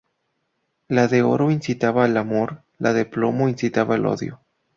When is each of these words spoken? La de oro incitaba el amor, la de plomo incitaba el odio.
La 0.87 1.05
de 1.07 1.21
oro 1.21 1.51
incitaba 1.51 2.07
el 2.07 2.17
amor, 2.17 2.63
la 2.79 2.91
de 2.93 3.05
plomo 3.05 3.47
incitaba 3.47 3.97
el 3.97 4.07
odio. 4.07 4.41